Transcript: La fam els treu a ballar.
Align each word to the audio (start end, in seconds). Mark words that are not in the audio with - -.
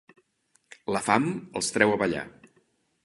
La 0.95 1.03
fam 1.09 1.27
els 1.61 1.69
treu 1.77 1.95
a 1.97 2.01
ballar. 2.05 2.25